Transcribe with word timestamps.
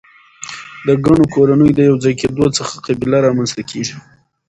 د 0.87 0.89
ګڼو 1.05 1.25
کورنیو 1.35 1.75
د 1.77 1.79
یو 1.89 1.95
ځای 2.03 2.13
کیدو 2.21 2.45
څخه 2.57 2.73
قبیله 2.85 3.17
رامنځ 3.25 3.49
ته 3.57 3.61
کیږي. 3.71 3.95